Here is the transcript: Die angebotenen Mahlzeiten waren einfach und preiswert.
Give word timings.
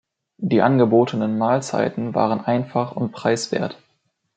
Die 0.39 0.63
angebotenen 0.63 1.37
Mahlzeiten 1.37 2.15
waren 2.15 2.43
einfach 2.43 2.93
und 2.95 3.11
preiswert. 3.11 3.77